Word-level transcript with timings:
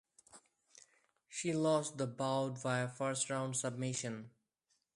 She 1.29 1.53
lost 1.53 1.99
the 1.99 2.07
bout 2.07 2.59
via 2.59 2.87
first 2.87 3.29
round 3.29 3.55
submission. 3.55 4.31